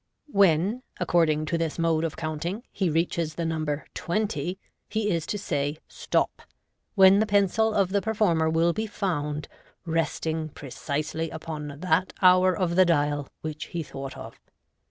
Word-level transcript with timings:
When, 0.31 0.81
according 0.99 1.45
to 1.45 1.59
this 1.59 1.77
mode 1.77 2.03
of 2.03 2.17
counting, 2.17 2.63
he 2.71 2.89
reaches 2.89 3.35
the 3.35 3.45
number" 3.45 3.85
twenty," 3.93 4.57
he 4.89 5.11
is 5.11 5.27
to 5.27 5.37
say" 5.37 5.77
Stop," 6.07 6.41
when 6.95 7.19
the 7.19 7.27
pencil 7.27 7.75
of 7.75 7.89
the 7.91 8.01
per 8.01 8.15
former 8.15 8.49
will 8.49 8.73
be 8.73 8.87
found 8.87 9.47
resting 9.85 10.49
precisely 10.49 11.29
upon 11.29 11.81
that 11.81 12.13
hour 12.19 12.57
of 12.57 12.75
the 12.77 12.83
dial 12.85 13.27
which 13.41 13.65
he 13.65 13.83
thought 13.83 14.17
of. 14.17 14.41